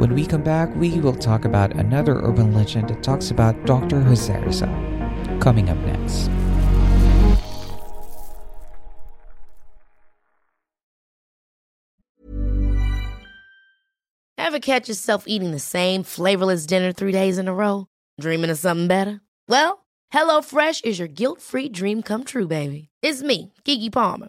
When 0.00 0.14
we 0.14 0.24
come 0.24 0.42
back, 0.42 0.74
we 0.76 0.98
will 0.98 1.14
talk 1.14 1.44
about 1.44 1.76
another 1.76 2.14
urban 2.22 2.54
legend 2.54 2.88
that 2.88 3.02
talks 3.02 3.30
about 3.30 3.66
Dr. 3.66 3.98
Rizal. 3.98 4.40
Coming 5.40 5.68
up 5.68 5.76
next. 5.76 6.30
Ever 14.38 14.58
catch 14.58 14.88
yourself 14.88 15.24
eating 15.26 15.50
the 15.50 15.58
same 15.58 16.02
flavorless 16.02 16.64
dinner 16.64 16.92
three 16.92 17.12
days 17.12 17.36
in 17.36 17.46
a 17.46 17.52
row? 17.52 17.86
Dreaming 18.18 18.48
of 18.48 18.58
something 18.58 18.88
better? 18.88 19.20
Well, 19.48 19.84
HelloFresh 20.14 20.82
is 20.86 20.98
your 20.98 21.08
guilt 21.08 21.42
free 21.42 21.68
dream 21.68 22.00
come 22.00 22.24
true, 22.24 22.48
baby. 22.48 22.88
It's 23.02 23.22
me, 23.22 23.52
Keke 23.66 23.92
Palmer. 23.92 24.28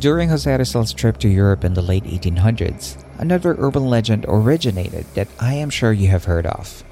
During 0.00 0.30
Jose 0.30 0.56
Rizal's 0.56 0.94
trip 0.94 1.18
to 1.18 1.28
Europe 1.28 1.62
in 1.62 1.74
the 1.74 1.82
late 1.82 2.04
1800s, 2.04 3.04
another 3.18 3.54
urban 3.58 3.84
legend 3.84 4.24
originated 4.26 5.04
that 5.12 5.28
I 5.38 5.52
am 5.52 5.68
sure 5.68 5.92
you 5.92 6.08
have 6.08 6.24
heard 6.24 6.46
of. 6.46 6.82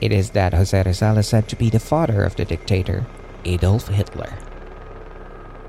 It 0.00 0.12
is 0.12 0.30
that 0.30 0.54
Jose 0.54 0.80
Rizal 0.80 1.18
is 1.18 1.26
said 1.26 1.48
to 1.48 1.56
be 1.56 1.70
the 1.70 1.80
father 1.80 2.22
of 2.22 2.36
the 2.36 2.44
dictator, 2.44 3.04
Adolf 3.44 3.88
Hitler. 3.88 4.32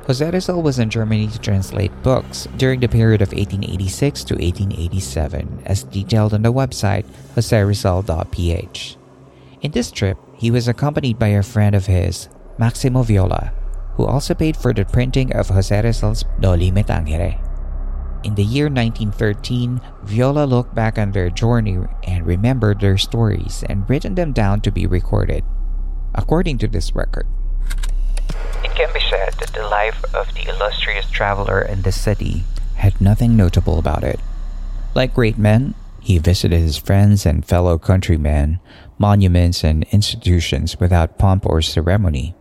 Jose 0.06 0.30
Rizal 0.30 0.62
was 0.62 0.78
in 0.78 0.92
Germany 0.92 1.28
to 1.30 1.40
translate 1.40 2.04
books 2.04 2.48
during 2.58 2.80
the 2.80 2.88
period 2.88 3.24
of 3.24 3.30
1886 3.30 4.24
to 4.26 4.36
1887, 4.36 5.64
as 5.66 5.82
detailed 5.82 6.36
on 6.36 6.44
the 6.44 6.54
website 6.54 7.06
joserizal.ph. 7.36 8.98
In 9.64 9.72
this 9.72 9.90
trip, 9.90 10.20
he 10.36 10.52
was 10.52 10.68
accompanied 10.68 11.18
by 11.18 11.30
a 11.30 11.42
friend 11.42 11.74
of 11.74 11.88
his, 11.88 12.30
Maximo 12.60 13.02
Viola, 13.02 13.52
who 13.98 14.06
also 14.06 14.34
paid 14.34 14.56
for 14.56 14.72
the 14.72 14.86
printing 14.86 15.34
of 15.34 15.50
Jose 15.50 15.74
Rizal's 15.74 16.24
Noli 16.39 16.70
Me 16.70 16.84
Tangere. 16.84 17.42
In 18.24 18.36
the 18.36 18.46
year 18.46 18.70
1913, 18.70 19.82
Viola 20.04 20.46
looked 20.46 20.74
back 20.74 20.98
on 20.98 21.12
their 21.12 21.30
journey 21.30 21.82
and 22.06 22.25
remembered 22.25 22.80
their 22.80 22.98
stories 22.98 23.63
and 23.68 23.89
written 23.89 24.13
them 24.13 24.34
down 24.34 24.62
to 24.62 24.72
be 24.72 24.86
recorded. 24.86 25.44
According 26.13 26.60
to 26.60 26.68
this 26.68 26.94
record, 26.94 27.25
it 28.63 28.74
can 28.77 28.94
be 28.94 29.01
said 29.10 29.34
that 29.42 29.54
the 29.54 29.66
life 29.66 29.98
of 30.13 30.30
the 30.34 30.46
illustrious 30.50 31.10
traveler 31.10 31.62
in 31.62 31.82
this 31.82 32.00
city 32.00 32.44
had 32.77 33.01
nothing 33.01 33.36
notable 33.36 33.80
about 33.80 34.04
it. 34.04 34.20
Like 34.94 35.13
great 35.13 35.38
men, 35.38 35.74
he 36.01 36.18
visited 36.18 36.62
his 36.62 36.77
friends 36.77 37.25
and 37.25 37.46
fellow 37.46 37.77
countrymen, 37.77 38.60
monuments, 38.98 39.63
and 39.63 39.86
institutions 39.92 40.80
without 40.80 41.18
pomp 41.18 41.46
or 41.46 41.62
ceremony. 41.62 42.37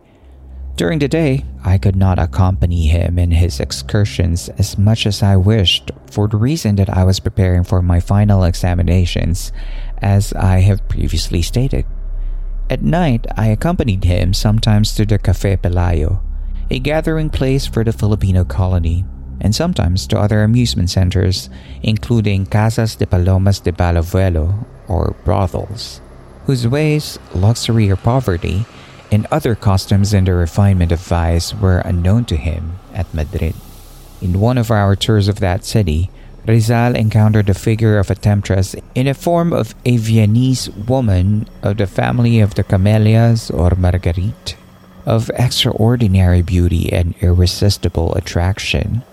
During 0.77 0.99
the 0.99 1.07
day, 1.07 1.43
I 1.65 1.79
could 1.79 1.95
not 1.95 2.19
accompany 2.19 2.85
him 2.85 3.17
in 3.17 3.31
his 3.31 3.59
excursions 3.59 4.47
as 4.61 4.77
much 4.77 5.07
as 5.07 5.23
I 5.23 5.35
wished 5.35 5.89
for 6.05 6.27
the 6.27 6.37
reason 6.37 6.75
that 6.75 6.87
I 6.87 7.03
was 7.03 7.19
preparing 7.19 7.63
for 7.63 7.81
my 7.81 7.99
final 7.99 8.43
examinations, 8.43 9.51
as 9.97 10.33
I 10.33 10.59
have 10.59 10.87
previously 10.87 11.41
stated. 11.41 11.87
At 12.69 12.83
night, 12.83 13.25
I 13.35 13.47
accompanied 13.47 14.03
him 14.03 14.35
sometimes 14.35 14.93
to 14.95 15.05
the 15.07 15.17
Cafe 15.17 15.57
Pelayo, 15.57 16.21
a 16.69 16.77
gathering 16.77 17.31
place 17.31 17.65
for 17.65 17.83
the 17.83 17.91
Filipino 17.91 18.45
colony, 18.45 19.03
and 19.41 19.55
sometimes 19.55 20.05
to 20.07 20.19
other 20.19 20.43
amusement 20.43 20.91
centers, 20.91 21.49
including 21.81 22.45
Casas 22.45 22.93
de 22.93 23.07
Palomas 23.07 23.59
de 23.61 23.71
bajo 23.71 24.03
vuelo, 24.05 24.67
or 24.87 25.15
brothels, 25.25 26.01
whose 26.45 26.67
ways, 26.67 27.17
luxury, 27.33 27.89
or 27.89 27.95
poverty 27.95 28.67
and 29.11 29.27
other 29.31 29.55
customs 29.55 30.13
and 30.13 30.27
the 30.27 30.33
refinement 30.33 30.91
of 30.91 30.99
vice 30.99 31.53
were 31.53 31.79
unknown 31.79 32.25
to 32.25 32.37
him 32.37 32.79
at 32.93 33.13
Madrid. 33.13 33.55
In 34.21 34.39
one 34.39 34.57
of 34.57 34.71
our 34.71 34.95
tours 34.95 35.27
of 35.27 35.39
that 35.39 35.63
city, 35.63 36.09
Rizal 36.47 36.95
encountered 36.95 37.47
the 37.47 37.53
figure 37.53 37.99
of 37.99 38.09
a 38.09 38.15
temptress 38.15 38.75
in 38.95 39.05
the 39.05 39.13
form 39.13 39.51
of 39.51 39.75
a 39.85 39.97
Viennese 39.97 40.69
woman 40.69 41.47
of 41.61 41.77
the 41.77 41.87
family 41.87 42.39
of 42.39 42.55
the 42.55 42.63
Camellias 42.63 43.51
or 43.51 43.71
Marguerite, 43.75 44.55
of 45.05 45.29
extraordinary 45.35 46.41
beauty 46.41 46.91
and 46.91 47.15
irresistible 47.21 48.15
attraction, 48.15 49.03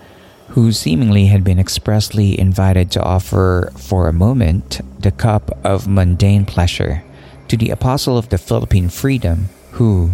who 0.49 0.71
seemingly 0.71 1.25
had 1.25 1.43
been 1.43 1.59
expressly 1.59 2.39
invited 2.39 2.89
to 2.91 3.03
offer 3.03 3.71
for 3.77 4.07
a 4.07 4.13
moment 4.13 4.79
the 4.99 5.11
cup 5.11 5.51
of 5.65 5.87
mundane 5.87 6.45
pleasure 6.45 7.03
to 7.49 7.57
the 7.57 7.69
apostle 7.69 8.17
of 8.17 8.29
the 8.29 8.37
Philippine 8.37 8.89
freedom 8.89 9.49
who, 9.75 10.11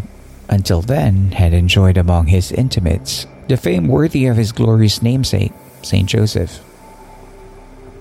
until 0.50 0.82
then, 0.82 1.32
had 1.32 1.54
enjoyed 1.54 1.96
among 1.96 2.28
his 2.28 2.52
intimates 2.52 3.28
the 3.48 3.56
fame 3.56 3.88
worthy 3.88 4.26
of 4.26 4.36
his 4.38 4.52
glorious 4.52 5.02
namesake, 5.04 5.54
St. 5.84 6.10
Joseph. 6.10 6.64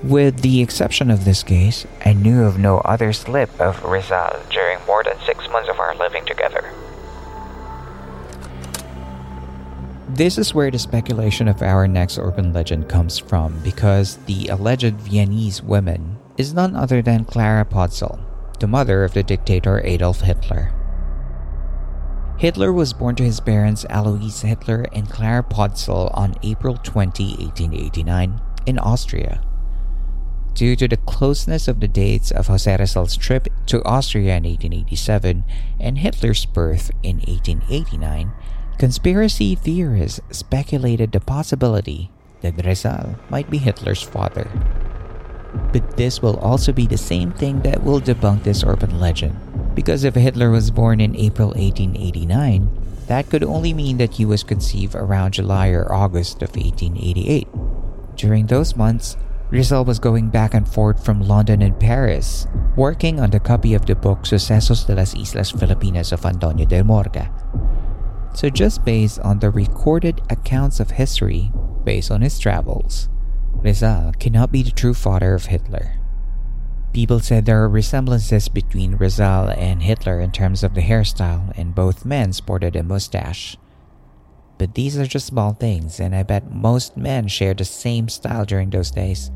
With 0.02 0.40
the 0.40 0.62
exception 0.62 1.10
of 1.10 1.26
this 1.26 1.42
case, 1.42 1.86
I 2.04 2.14
knew 2.14 2.44
of 2.44 2.58
no 2.58 2.78
other 2.78 3.12
slip 3.12 3.50
of 3.60 3.84
Rizal 3.84 4.40
during 4.48 4.78
more 4.86 5.04
than 5.04 5.20
six 5.26 5.46
months 5.50 5.68
of 5.68 5.78
our 5.78 5.94
living 5.96 6.24
together. 6.24 6.64
This 10.08 10.38
is 10.38 10.54
where 10.54 10.70
the 10.70 10.78
speculation 10.78 11.46
of 11.46 11.60
our 11.60 11.86
next 11.86 12.18
urban 12.18 12.54
legend 12.54 12.88
comes 12.88 13.18
from 13.18 13.60
because 13.62 14.16
the 14.24 14.48
alleged 14.48 14.94
Viennese 14.94 15.62
woman 15.62 16.16
is 16.38 16.54
none 16.54 16.74
other 16.74 17.02
than 17.02 17.26
Clara 17.26 17.66
Potzl, 17.66 18.18
the 18.60 18.66
mother 18.66 19.04
of 19.04 19.12
the 19.12 19.22
dictator 19.22 19.84
Adolf 19.84 20.22
Hitler. 20.22 20.72
Hitler 22.40 22.72
was 22.72 22.94
born 22.94 23.16
to 23.16 23.22
his 23.22 23.38
parents 23.38 23.84
Alois 23.90 24.40
Hitler 24.40 24.86
and 24.94 25.10
Clara 25.10 25.42
Potzl 25.42 26.08
on 26.16 26.36
April 26.42 26.78
20, 26.82 27.36
1889, 27.36 28.40
in 28.64 28.78
Austria. 28.78 29.42
Due 30.54 30.74
to 30.76 30.88
the 30.88 30.96
closeness 30.96 31.68
of 31.68 31.80
the 31.80 31.86
dates 31.86 32.30
of 32.30 32.46
Jose 32.46 32.74
Rizal's 32.78 33.18
trip 33.18 33.48
to 33.66 33.84
Austria 33.84 34.38
in 34.38 34.44
1887 34.44 35.44
and 35.78 35.98
Hitler's 35.98 36.46
birth 36.46 36.90
in 37.02 37.16
1889, 37.16 38.32
conspiracy 38.78 39.54
theorists 39.54 40.20
speculated 40.30 41.12
the 41.12 41.20
possibility 41.20 42.10
that 42.40 42.64
Rizal 42.64 43.16
might 43.28 43.50
be 43.50 43.58
Hitler's 43.58 44.00
father. 44.02 44.48
But 45.72 45.96
this 45.96 46.22
will 46.22 46.38
also 46.38 46.72
be 46.72 46.86
the 46.86 46.98
same 46.98 47.32
thing 47.32 47.62
that 47.62 47.82
will 47.82 48.00
debunk 48.00 48.42
this 48.42 48.64
urban 48.64 48.98
legend. 49.00 49.36
Because 49.74 50.04
if 50.04 50.14
Hitler 50.14 50.50
was 50.50 50.70
born 50.70 51.00
in 51.00 51.16
April 51.16 51.48
1889, 51.48 52.68
that 53.06 53.28
could 53.28 53.42
only 53.42 53.72
mean 53.72 53.98
that 53.98 54.14
he 54.14 54.24
was 54.24 54.42
conceived 54.42 54.94
around 54.94 55.34
July 55.34 55.68
or 55.70 55.92
August 55.92 56.42
of 56.42 56.54
1888. 56.54 57.48
During 58.16 58.46
those 58.46 58.76
months, 58.76 59.16
Rizal 59.50 59.84
was 59.84 59.98
going 59.98 60.30
back 60.30 60.54
and 60.54 60.68
forth 60.68 61.04
from 61.04 61.20
London 61.20 61.60
and 61.60 61.78
Paris, 61.78 62.46
working 62.76 63.18
on 63.18 63.30
the 63.30 63.40
copy 63.40 63.74
of 63.74 63.84
the 63.84 63.96
book 63.96 64.22
Sucesos 64.22 64.86
de 64.86 64.94
las 64.94 65.14
Islas 65.16 65.50
Filipinas 65.50 66.12
of 66.12 66.24
Antonio 66.24 66.64
de 66.66 66.84
Morga. 66.84 67.32
So, 68.32 68.48
just 68.48 68.84
based 68.84 69.18
on 69.20 69.40
the 69.40 69.50
recorded 69.50 70.22
accounts 70.30 70.78
of 70.78 70.92
history, 70.92 71.50
based 71.82 72.12
on 72.12 72.22
his 72.22 72.38
travels, 72.38 73.08
Rizal 73.54 74.12
cannot 74.18 74.52
be 74.52 74.62
the 74.62 74.70
true 74.70 74.94
father 74.94 75.34
of 75.34 75.46
Hitler. 75.46 76.00
People 76.92 77.20
said 77.20 77.44
there 77.44 77.62
are 77.62 77.68
resemblances 77.68 78.48
between 78.48 78.96
Rizal 78.96 79.50
and 79.50 79.82
Hitler 79.82 80.20
in 80.20 80.32
terms 80.32 80.64
of 80.64 80.74
the 80.74 80.80
hairstyle, 80.80 81.56
and 81.56 81.74
both 81.74 82.04
men 82.04 82.32
sported 82.32 82.74
a 82.74 82.82
mustache. 82.82 83.56
But 84.58 84.74
these 84.74 84.98
are 84.98 85.06
just 85.06 85.26
small 85.26 85.52
things, 85.52 86.00
and 86.00 86.14
I 86.14 86.22
bet 86.22 86.52
most 86.52 86.96
men 86.96 87.28
shared 87.28 87.58
the 87.58 87.64
same 87.64 88.08
style 88.08 88.44
during 88.44 88.70
those 88.70 88.90
days. 88.90 89.30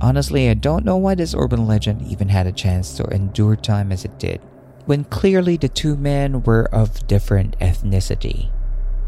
Honestly, 0.00 0.48
I 0.48 0.54
don't 0.54 0.84
know 0.84 0.96
why 0.96 1.14
this 1.14 1.34
urban 1.34 1.66
legend 1.66 2.02
even 2.02 2.28
had 2.28 2.46
a 2.46 2.52
chance 2.52 2.96
to 2.96 3.04
endure 3.04 3.56
time 3.56 3.90
as 3.90 4.04
it 4.04 4.18
did, 4.18 4.40
when 4.86 5.04
clearly 5.04 5.56
the 5.56 5.68
two 5.68 5.96
men 5.96 6.42
were 6.42 6.68
of 6.74 7.06
different 7.06 7.58
ethnicity. 7.58 8.50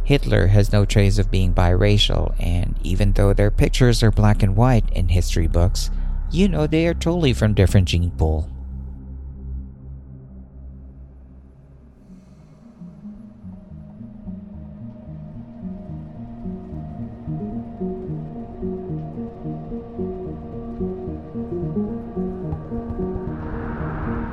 Hitler 0.04 0.48
has 0.48 0.72
no 0.72 0.84
trace 0.84 1.18
of 1.18 1.30
being 1.30 1.54
biracial, 1.54 2.34
and 2.40 2.76
even 2.82 3.12
though 3.12 3.32
their 3.32 3.50
pictures 3.50 4.02
are 4.02 4.10
black 4.10 4.42
and 4.42 4.56
white 4.56 4.90
in 4.90 5.08
history 5.08 5.46
books, 5.46 5.90
you 6.30 6.48
know 6.48 6.66
they 6.66 6.86
are 6.86 6.94
totally 6.94 7.32
from 7.32 7.54
different 7.54 7.88
gene 7.88 8.10
pool. 8.10 8.48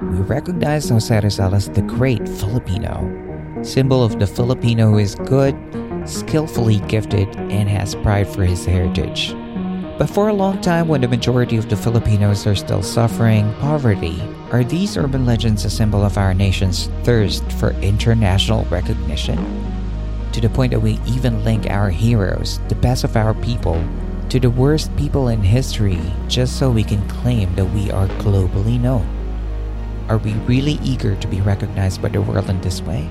We 0.01 0.25
recognize 0.25 0.89
Jose 0.89 1.19
Rizal 1.19 1.53
as 1.53 1.69
the 1.69 1.84
great 1.84 2.27
Filipino, 2.27 3.28
symbol 3.62 4.04
of 4.04 4.19
the 4.19 4.28
Filipino 4.28 4.91
who 4.91 4.98
is 4.98 5.15
good, 5.15 5.56
skillfully 6.06 6.80
gifted, 6.88 7.28
and 7.36 7.67
has 7.69 7.95
pride 7.95 8.28
for 8.28 8.43
his 8.43 8.65
heritage. 8.65 9.34
But 9.98 10.10
for 10.10 10.30
a 10.30 10.34
long 10.34 10.62
time, 10.62 10.88
when 10.88 11.02
the 11.02 11.08
majority 11.08 11.58
of 11.58 11.67
the 11.67 11.76
Filipinos 11.76 12.48
are 12.48 12.56
still 12.56 12.82
suffering 12.82 13.54
poverty, 13.56 14.22
are 14.52 14.63
these 14.63 14.95
urban 14.95 15.26
legends 15.26 15.65
a 15.65 15.69
symbol 15.69 16.06
of 16.06 16.17
our 16.17 16.34
nation's 16.34 16.88
thirst 17.04 17.43
for 17.54 17.72
international 17.82 18.63
recognition? 18.65 19.38
To 20.32 20.39
the 20.39 20.50
point 20.50 20.72
that 20.72 20.80
we 20.80 21.00
even 21.06 21.43
link 21.43 21.69
our 21.69 21.89
heroes, 21.89 22.60
the 22.69 22.76
best 22.76 23.04
of 23.04 23.17
our 23.17 23.34
people, 23.34 23.84
to 24.30 24.39
the 24.39 24.50
worst 24.50 24.95
people 24.95 25.28
in 25.28 25.41
history 25.41 26.00
just 26.28 26.58
so 26.58 26.69
we 26.69 26.84
can 26.84 27.06
claim 27.10 27.54
that 27.56 27.65
we 27.65 27.91
are 27.91 28.08
globally 28.24 28.80
known? 28.80 29.08
Are 30.08 30.19
we 30.19 30.34
really 30.45 30.80
eager 30.84 31.15
to 31.15 31.28
be 31.28 31.41
recognized 31.41 32.02
by 32.02 32.10
the 32.10 32.22
world 32.22 32.50
in 32.50 32.62
this 32.62 32.82
way? 32.82 33.10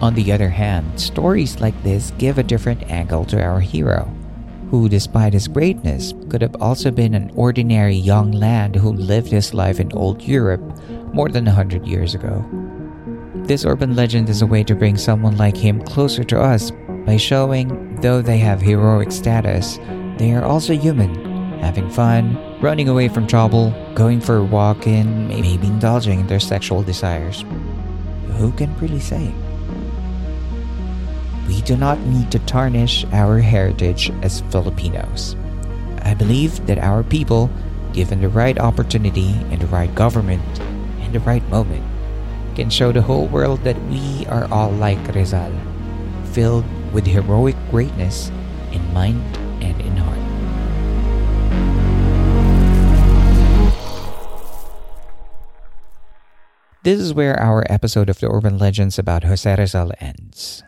On 0.00 0.14
the 0.14 0.30
other 0.32 0.50
hand, 0.50 1.00
stories 1.00 1.60
like 1.60 1.80
this 1.82 2.12
give 2.18 2.38
a 2.38 2.42
different 2.42 2.90
angle 2.90 3.24
to 3.26 3.42
our 3.42 3.60
hero 3.60 4.12
who, 4.70 4.88
despite 4.88 5.32
his 5.32 5.48
greatness, 5.48 6.12
could 6.28 6.42
have 6.42 6.56
also 6.60 6.90
been 6.90 7.14
an 7.14 7.30
ordinary 7.34 7.94
young 7.94 8.32
lad 8.32 8.74
who 8.74 8.92
lived 8.92 9.30
his 9.30 9.54
life 9.54 9.78
in 9.78 9.92
old 9.92 10.22
Europe 10.22 10.60
more 11.12 11.28
than 11.28 11.46
a 11.46 11.52
hundred 11.52 11.86
years 11.86 12.14
ago. 12.14 12.44
This 13.46 13.64
urban 13.64 13.94
legend 13.94 14.28
is 14.28 14.42
a 14.42 14.46
way 14.46 14.64
to 14.64 14.74
bring 14.74 14.96
someone 14.96 15.36
like 15.36 15.56
him 15.56 15.80
closer 15.82 16.24
to 16.24 16.40
us 16.40 16.72
by 17.06 17.16
showing, 17.16 17.96
though 18.00 18.20
they 18.20 18.38
have 18.38 18.60
heroic 18.60 19.12
status, 19.12 19.78
they 20.18 20.32
are 20.32 20.44
also 20.44 20.72
human, 20.72 21.14
having 21.60 21.88
fun, 21.88 22.36
running 22.60 22.88
away 22.88 23.08
from 23.08 23.26
trouble, 23.26 23.72
going 23.94 24.20
for 24.20 24.38
a 24.38 24.44
walk, 24.44 24.86
and 24.88 25.28
maybe 25.28 25.68
indulging 25.68 26.20
in 26.20 26.26
their 26.26 26.40
sexual 26.40 26.82
desires. 26.82 27.44
Who 28.38 28.50
can 28.52 28.76
really 28.78 29.00
say? 29.00 29.32
We 31.46 31.62
do 31.62 31.76
not 31.76 31.98
need 32.00 32.30
to 32.32 32.38
tarnish 32.40 33.04
our 33.12 33.38
heritage 33.38 34.10
as 34.22 34.42
Filipinos. 34.50 35.36
I 36.02 36.14
believe 36.14 36.66
that 36.66 36.78
our 36.78 37.02
people, 37.02 37.50
given 37.92 38.20
the 38.20 38.28
right 38.28 38.58
opportunity 38.58 39.34
and 39.50 39.60
the 39.60 39.66
right 39.66 39.92
government 39.94 40.42
and 41.00 41.14
the 41.14 41.20
right 41.20 41.46
moment, 41.48 41.84
can 42.54 42.70
show 42.70 42.90
the 42.90 43.02
whole 43.02 43.26
world 43.26 43.62
that 43.62 43.80
we 43.86 44.26
are 44.26 44.50
all 44.50 44.70
like 44.70 44.98
Rizal, 45.14 45.52
filled 46.32 46.64
with 46.92 47.06
heroic 47.06 47.56
greatness 47.70 48.30
in 48.72 48.82
mind 48.92 49.22
and 49.62 49.78
in 49.80 49.96
heart. 49.96 50.18
This 56.82 57.00
is 57.00 57.12
where 57.12 57.38
our 57.38 57.66
episode 57.68 58.08
of 58.08 58.20
the 58.20 58.30
Urban 58.30 58.58
Legends 58.58 58.98
about 58.98 59.24
Jose 59.24 59.54
Rizal 59.56 59.92
ends. 59.98 60.62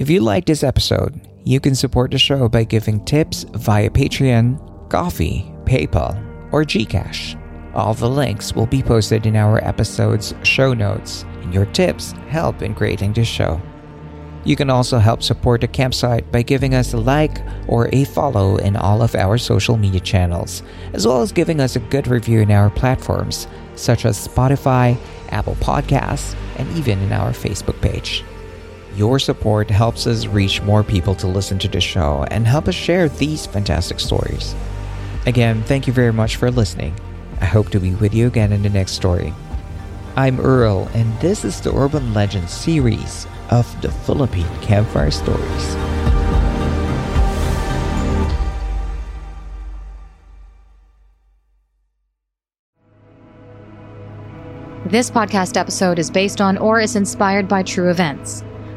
If 0.00 0.08
you 0.08 0.22
like 0.22 0.46
this 0.46 0.62
episode, 0.64 1.20
you 1.44 1.60
can 1.60 1.74
support 1.74 2.10
the 2.10 2.16
show 2.16 2.48
by 2.48 2.64
giving 2.64 3.04
tips 3.04 3.44
via 3.52 3.90
Patreon, 3.90 4.88
Ko-fi, 4.88 5.44
PayPal, 5.66 6.16
or 6.52 6.64
Gcash. 6.64 7.38
All 7.74 7.92
the 7.92 8.08
links 8.08 8.54
will 8.54 8.64
be 8.64 8.82
posted 8.82 9.26
in 9.26 9.36
our 9.36 9.62
episode's 9.62 10.34
show 10.42 10.72
notes, 10.72 11.26
and 11.42 11.52
your 11.52 11.66
tips 11.66 12.12
help 12.30 12.62
in 12.62 12.74
creating 12.74 13.12
this 13.12 13.28
show. 13.28 13.60
You 14.46 14.56
can 14.56 14.70
also 14.70 14.96
help 14.96 15.22
support 15.22 15.60
the 15.60 15.68
campsite 15.68 16.32
by 16.32 16.40
giving 16.40 16.74
us 16.74 16.94
a 16.94 16.96
like 16.96 17.36
or 17.68 17.90
a 17.92 18.04
follow 18.04 18.56
in 18.56 18.76
all 18.76 19.02
of 19.02 19.14
our 19.14 19.36
social 19.36 19.76
media 19.76 20.00
channels, 20.00 20.62
as 20.94 21.06
well 21.06 21.20
as 21.20 21.30
giving 21.30 21.60
us 21.60 21.76
a 21.76 21.86
good 21.90 22.08
review 22.08 22.40
in 22.40 22.50
our 22.50 22.70
platforms 22.70 23.46
such 23.74 24.06
as 24.06 24.26
Spotify, 24.26 24.96
Apple 25.28 25.56
Podcasts, 25.56 26.34
and 26.56 26.74
even 26.78 26.98
in 27.00 27.12
our 27.12 27.32
Facebook 27.32 27.78
page. 27.82 28.24
Your 29.00 29.18
support 29.18 29.70
helps 29.70 30.06
us 30.06 30.26
reach 30.26 30.60
more 30.60 30.84
people 30.84 31.14
to 31.14 31.26
listen 31.26 31.58
to 31.60 31.68
the 31.68 31.80
show 31.80 32.26
and 32.30 32.46
help 32.46 32.68
us 32.68 32.74
share 32.74 33.08
these 33.08 33.46
fantastic 33.46 33.98
stories. 33.98 34.54
Again, 35.24 35.62
thank 35.62 35.86
you 35.86 35.92
very 35.94 36.12
much 36.12 36.36
for 36.36 36.50
listening. 36.50 36.94
I 37.40 37.46
hope 37.46 37.70
to 37.70 37.80
be 37.80 37.94
with 37.94 38.12
you 38.12 38.26
again 38.26 38.52
in 38.52 38.62
the 38.62 38.68
next 38.68 38.92
story. 38.92 39.32
I'm 40.16 40.38
Earl, 40.38 40.90
and 40.92 41.18
this 41.18 41.46
is 41.46 41.62
the 41.62 41.74
Urban 41.74 42.12
Legends 42.12 42.52
series 42.52 43.26
of 43.48 43.64
the 43.80 43.90
Philippine 43.90 44.44
Campfire 44.60 45.10
Stories. 45.10 45.76
This 54.84 55.10
podcast 55.10 55.56
episode 55.56 55.98
is 55.98 56.10
based 56.10 56.42
on 56.42 56.58
or 56.58 56.80
is 56.80 56.96
inspired 56.96 57.48
by 57.48 57.62
true 57.62 57.88
events. 57.88 58.44